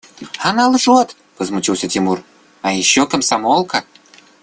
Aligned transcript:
–Она 0.39 0.67
лжет,– 0.67 1.15
возмутился 1.37 1.87
Тимур,– 1.87 2.23
а 2.63 2.73
еще 2.73 3.05
комсомолка! 3.05 3.85